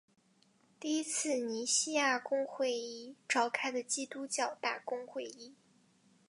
[0.79, 5.53] 第一次尼西亚公会议召开的基督教大公会议。